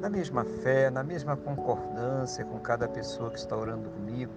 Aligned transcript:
na 0.00 0.10
mesma 0.10 0.44
fé, 0.44 0.90
na 0.90 1.02
mesma 1.02 1.36
concordância 1.36 2.44
com 2.44 2.58
cada 2.58 2.88
pessoa 2.88 3.30
que 3.30 3.38
está 3.38 3.56
orando 3.56 3.88
comigo. 3.90 4.32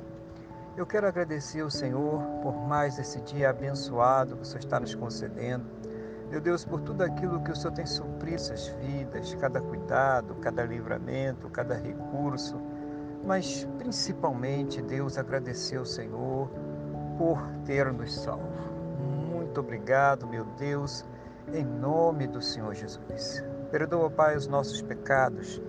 Eu 0.76 0.86
quero 0.86 1.08
agradecer 1.08 1.62
ao 1.62 1.72
Senhor 1.72 2.22
por 2.44 2.54
mais 2.68 3.00
esse 3.00 3.20
dia 3.22 3.50
abençoado 3.50 4.36
que 4.36 4.44
o 4.44 4.46
Senhor 4.46 4.60
está 4.60 4.80
nos 4.80 4.94
concedendo. 4.94 5.66
Meu 6.30 6.40
Deus, 6.40 6.64
por 6.64 6.82
tudo 6.82 7.04
aquilo 7.04 7.42
que 7.42 7.52
o 7.52 7.56
Senhor 7.56 7.74
tem 7.74 7.86
suprido 7.86 8.36
essas 8.36 8.68
vidas, 8.68 9.34
cada 9.36 9.60
cuidado, 9.60 10.36
cada 10.36 10.64
livramento, 10.66 11.50
cada 11.50 11.76
recurso, 11.76 12.62
mas 13.26 13.68
principalmente, 13.78 14.82
Deus, 14.82 15.18
agradecer 15.18 15.78
ao 15.78 15.86
Senhor 15.86 16.50
por 17.18 17.42
ter 17.66 17.92
nos 17.92 18.14
salvo. 18.14 18.46
Muito 19.00 19.60
obrigado, 19.60 20.28
meu 20.28 20.46
Deus, 20.58 21.04
em 21.52 21.66
nome 21.66 22.28
do 22.28 22.42
Senhor 22.42 22.74
Jesus. 22.76 23.44
Perdoa, 23.72 24.10
Pai, 24.10 24.38
os 24.38 24.48
nossos 24.48 24.82
pecados, 24.82 25.62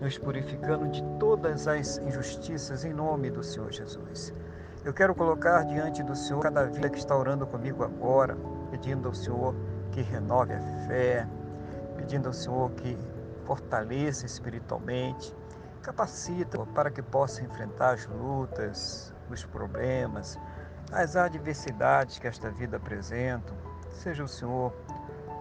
nos 0.00 0.16
purificando 0.16 0.86
de 0.88 1.02
todas 1.18 1.66
as 1.66 1.98
injustiças 1.98 2.84
em 2.84 2.92
nome 2.92 3.28
do 3.28 3.42
Senhor 3.42 3.72
Jesus. 3.72 4.32
Eu 4.84 4.94
quero 4.94 5.16
colocar 5.16 5.64
diante 5.64 6.00
do 6.04 6.14
Senhor 6.14 6.40
cada 6.40 6.64
vida 6.66 6.88
que 6.88 6.98
está 6.98 7.16
orando 7.16 7.44
comigo 7.46 7.82
agora, 7.82 8.36
pedindo 8.70 9.08
ao 9.08 9.14
Senhor 9.14 9.54
que 9.90 10.00
renove 10.00 10.54
a 10.54 10.60
fé, 10.86 11.26
pedindo 11.96 12.28
ao 12.28 12.32
Senhor 12.32 12.70
que 12.70 12.96
fortaleça 13.44 14.24
espiritualmente, 14.26 15.34
capacita 15.82 16.64
para 16.66 16.88
que 16.88 17.02
possa 17.02 17.42
enfrentar 17.42 17.94
as 17.94 18.06
lutas, 18.06 19.12
os 19.28 19.44
problemas, 19.44 20.38
as 20.92 21.16
adversidades 21.16 22.20
que 22.20 22.28
esta 22.28 22.48
vida 22.48 22.76
apresenta. 22.76 23.52
Seja 23.90 24.22
o 24.22 24.28
Senhor 24.28 24.72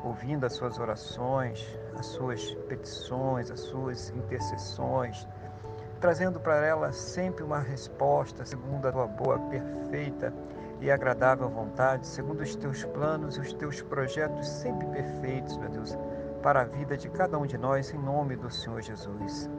ouvindo 0.03 0.45
as 0.45 0.53
suas 0.53 0.79
orações, 0.79 1.65
as 1.97 2.05
suas 2.05 2.53
petições, 2.67 3.51
as 3.51 3.59
suas 3.59 4.09
intercessões, 4.11 5.27
trazendo 5.99 6.39
para 6.39 6.65
ela 6.65 6.91
sempre 6.91 7.43
uma 7.43 7.59
resposta 7.59 8.45
segundo 8.45 8.87
a 8.87 8.91
tua 8.91 9.07
boa, 9.07 9.39
perfeita 9.49 10.33
e 10.81 10.89
agradável 10.89 11.49
vontade, 11.49 12.07
segundo 12.07 12.41
os 12.41 12.55
teus 12.55 12.85
planos 12.85 13.35
e 13.35 13.41
os 13.41 13.53
teus 13.53 13.81
projetos 13.81 14.47
sempre 14.47 14.87
perfeitos, 14.87 15.57
meu 15.57 15.69
Deus, 15.69 15.97
para 16.41 16.61
a 16.61 16.65
vida 16.65 16.95
de 16.95 17.09
cada 17.09 17.37
um 17.37 17.45
de 17.45 17.57
nós, 17.57 17.93
em 17.93 17.97
nome 17.97 18.37
do 18.37 18.49
Senhor 18.49 18.81
Jesus. 18.81 19.49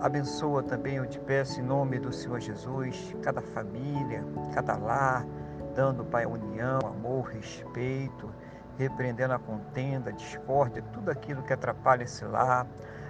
Abençoa 0.00 0.62
também, 0.62 0.96
eu 0.96 1.06
te 1.06 1.18
peço, 1.18 1.60
em 1.60 1.64
nome 1.64 1.98
do 1.98 2.12
Senhor 2.12 2.40
Jesus, 2.40 3.14
cada 3.22 3.40
família, 3.40 4.24
cada 4.54 4.76
lar, 4.76 5.26
dando, 5.74 6.04
Pai, 6.04 6.26
união, 6.26 6.78
amor, 6.84 7.26
respeito, 7.26 8.32
repreendendo 8.78 9.34
a 9.34 9.38
contenda, 9.38 10.10
a 10.10 10.12
discórdia, 10.12 10.82
tudo 10.92 11.10
aquilo 11.10 11.42
que 11.42 11.52
atrapalha 11.52 12.04
esse 12.04 12.24
lar. 12.24 12.66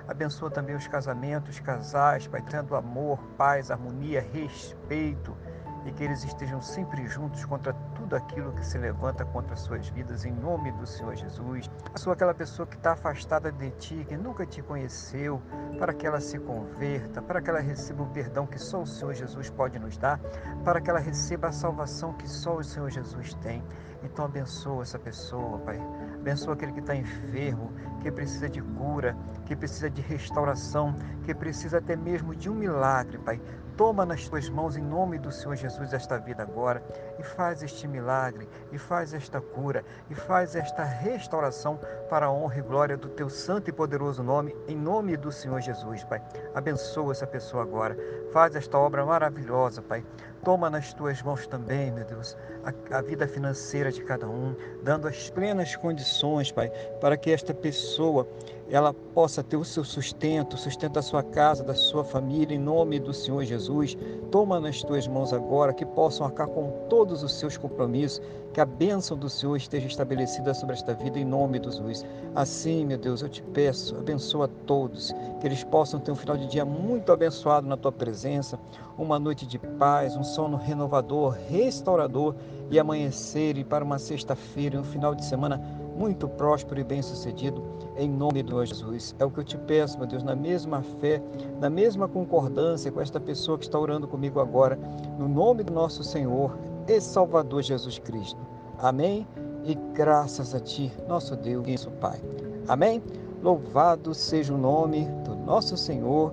Abençoa 0.08 0.50
também 0.50 0.74
os 0.74 0.86
casamentos, 0.88 1.54
os 1.54 1.60
casais, 1.60 2.26
Pai, 2.26 2.42
tendo 2.42 2.74
amor, 2.74 3.18
paz, 3.36 3.70
harmonia, 3.70 4.20
respeito 4.20 5.36
e 5.84 5.92
que 5.92 6.04
eles 6.04 6.24
estejam 6.24 6.60
sempre 6.60 7.06
juntos 7.06 7.44
contra 7.44 7.72
tudo 8.12 8.16
aquilo 8.16 8.52
que 8.52 8.66
se 8.66 8.76
levanta 8.76 9.24
contra 9.24 9.54
as 9.54 9.60
suas 9.60 9.88
vidas, 9.88 10.26
em 10.26 10.32
nome 10.32 10.70
do 10.72 10.86
Senhor 10.86 11.16
Jesus. 11.16 11.70
Sou 11.96 12.12
aquela 12.12 12.34
pessoa 12.34 12.66
que 12.66 12.76
está 12.76 12.92
afastada 12.92 13.50
de 13.50 13.70
ti, 13.70 14.04
que 14.06 14.16
nunca 14.18 14.44
te 14.44 14.60
conheceu, 14.60 15.40
para 15.78 15.94
que 15.94 16.06
ela 16.06 16.20
se 16.20 16.38
converta, 16.38 17.22
para 17.22 17.40
que 17.40 17.48
ela 17.48 17.60
receba 17.60 18.02
o 18.02 18.06
perdão 18.06 18.46
que 18.46 18.58
só 18.58 18.82
o 18.82 18.86
Senhor 18.86 19.14
Jesus 19.14 19.48
pode 19.48 19.78
nos 19.78 19.96
dar, 19.96 20.20
para 20.62 20.78
que 20.78 20.90
ela 20.90 20.98
receba 20.98 21.48
a 21.48 21.52
salvação 21.52 22.12
que 22.12 22.28
só 22.28 22.56
o 22.56 22.62
Senhor 22.62 22.90
Jesus 22.90 23.32
tem. 23.34 23.64
Então 24.04 24.26
abençoa 24.26 24.82
essa 24.82 24.98
pessoa, 24.98 25.58
Pai. 25.60 25.80
Abençoa 26.14 26.52
aquele 26.52 26.72
que 26.72 26.80
está 26.80 26.94
enfermo, 26.94 27.72
que 28.02 28.10
precisa 28.10 28.48
de 28.48 28.60
cura, 28.60 29.16
que 29.46 29.56
precisa 29.56 29.88
de 29.88 30.02
restauração, 30.02 30.94
que 31.24 31.34
precisa 31.34 31.78
até 31.78 31.96
mesmo 31.96 32.34
de 32.34 32.50
um 32.50 32.54
milagre, 32.54 33.16
Pai. 33.18 33.40
Toma 33.76 34.04
nas 34.04 34.28
tuas 34.28 34.50
mãos, 34.50 34.76
em 34.76 34.82
nome 34.82 35.18
do 35.18 35.32
Senhor 35.32 35.56
Jesus, 35.56 35.94
esta 35.94 36.18
vida 36.18 36.42
agora 36.42 36.82
e 37.18 37.22
faz 37.22 37.62
este 37.62 37.88
milagre, 37.88 38.46
e 38.70 38.76
faz 38.76 39.14
esta 39.14 39.40
cura, 39.40 39.82
e 40.10 40.14
faz 40.14 40.54
esta 40.54 40.84
restauração 40.84 41.80
para 42.10 42.26
a 42.26 42.32
honra 42.32 42.58
e 42.58 42.62
glória 42.62 42.96
do 42.96 43.08
teu 43.08 43.30
santo 43.30 43.70
e 43.70 43.72
poderoso 43.72 44.22
nome, 44.22 44.54
em 44.68 44.76
nome 44.76 45.16
do 45.16 45.32
Senhor 45.32 45.60
Jesus, 45.60 46.04
Pai. 46.04 46.20
Abençoa 46.54 47.12
essa 47.12 47.26
pessoa 47.26 47.62
agora, 47.62 47.96
faz 48.30 48.54
esta 48.54 48.76
obra 48.76 49.06
maravilhosa, 49.06 49.80
Pai. 49.80 50.04
Toma 50.44 50.68
nas 50.68 50.92
tuas 50.92 51.22
mãos 51.22 51.46
também, 51.46 51.90
meu 51.92 52.04
Deus, 52.04 52.36
a, 52.64 52.98
a 52.98 53.00
vida 53.00 53.26
financeira 53.26 53.90
de 53.90 54.02
cada 54.02 54.28
um, 54.28 54.54
dando 54.82 55.08
as 55.08 55.30
plenas 55.30 55.76
condições, 55.76 56.52
Pai, 56.52 56.68
para 57.00 57.16
que 57.16 57.30
esta 57.30 57.54
pessoa 57.54 58.28
ela 58.70 58.94
possa 58.94 59.42
ter 59.42 59.56
o 59.56 59.64
seu 59.64 59.84
sustento, 59.84 60.56
sustento 60.56 60.92
da 60.92 61.02
sua 61.02 61.22
casa, 61.22 61.62
da 61.62 61.74
sua 61.74 62.04
família, 62.04 62.54
em 62.54 62.58
nome 62.58 62.98
do 62.98 63.12
Senhor 63.12 63.44
Jesus. 63.44 63.96
Toma 64.30 64.58
nas 64.60 64.82
tuas 64.82 65.06
mãos 65.06 65.32
agora, 65.32 65.74
que 65.74 65.84
possam 65.84 66.26
arcar 66.26 66.48
com 66.48 66.70
todos 66.88 67.22
os 67.22 67.34
seus 67.34 67.56
compromissos, 67.56 68.20
que 68.52 68.60
a 68.60 68.64
bênção 68.64 69.16
do 69.16 69.28
Senhor 69.28 69.56
esteja 69.56 69.86
estabelecida 69.86 70.54
sobre 70.54 70.74
esta 70.74 70.94
vida, 70.94 71.18
em 71.18 71.24
nome 71.24 71.58
do 71.58 71.70
Jesus. 71.70 72.04
Assim, 72.34 72.84
meu 72.86 72.98
Deus, 72.98 73.22
eu 73.22 73.28
te 73.28 73.42
peço, 73.42 73.96
abençoa 73.96 74.48
todos, 74.66 75.12
que 75.40 75.46
eles 75.46 75.64
possam 75.64 76.00
ter 76.00 76.10
um 76.10 76.16
final 76.16 76.36
de 76.36 76.46
dia 76.46 76.64
muito 76.64 77.12
abençoado 77.12 77.66
na 77.66 77.76
tua 77.76 77.92
presença, 77.92 78.58
uma 78.96 79.18
noite 79.18 79.46
de 79.46 79.58
paz, 79.58 80.16
um 80.16 80.24
sono 80.24 80.56
renovador, 80.56 81.36
restaurador 81.48 82.34
e 82.70 82.78
amanhecer 82.78 83.58
e 83.58 83.64
para 83.64 83.84
uma 83.84 83.98
sexta-feira, 83.98 84.80
um 84.80 84.84
final 84.84 85.14
de 85.14 85.24
semana 85.24 85.60
muito 85.96 86.28
próspero 86.28 86.80
e 86.80 86.84
bem-sucedido, 86.84 87.62
em 87.96 88.08
nome 88.08 88.42
do 88.42 88.64
Jesus. 88.64 89.14
É 89.18 89.24
o 89.24 89.30
que 89.30 89.40
eu 89.40 89.44
te 89.44 89.58
peço, 89.58 89.98
meu 89.98 90.06
Deus, 90.06 90.22
na 90.22 90.34
mesma 90.34 90.82
fé, 91.00 91.22
na 91.60 91.68
mesma 91.68 92.08
concordância 92.08 92.90
com 92.90 93.00
esta 93.00 93.20
pessoa 93.20 93.58
que 93.58 93.64
está 93.64 93.78
orando 93.78 94.08
comigo 94.08 94.40
agora, 94.40 94.78
no 95.18 95.28
nome 95.28 95.62
do 95.62 95.72
nosso 95.72 96.02
Senhor 96.02 96.56
e 96.88 97.00
Salvador 97.00 97.62
Jesus 97.62 97.98
Cristo. 97.98 98.40
Amém? 98.78 99.26
E 99.64 99.74
graças 99.94 100.54
a 100.54 100.60
Ti, 100.60 100.92
nosso 101.06 101.36
Deus 101.36 101.66
e 101.66 101.72
nosso 101.72 101.90
Pai. 101.92 102.20
Amém? 102.66 103.02
Louvado 103.42 104.14
seja 104.14 104.54
o 104.54 104.58
nome 104.58 105.04
do 105.24 105.34
nosso 105.34 105.76
Senhor 105.76 106.32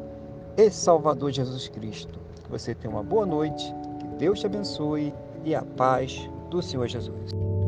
e 0.57 0.69
Salvador 0.69 1.31
Jesus 1.31 1.67
Cristo. 1.67 2.19
Você 2.49 2.73
tenha 2.73 2.93
uma 2.93 3.03
boa 3.03 3.25
noite, 3.25 3.73
que 3.99 4.07
Deus 4.17 4.39
te 4.39 4.45
abençoe 4.45 5.13
e 5.43 5.53
a 5.53 5.61
paz 5.61 6.29
do 6.49 6.61
Senhor 6.61 6.87
Jesus. 6.87 7.58